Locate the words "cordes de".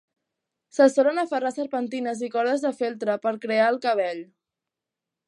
2.37-2.71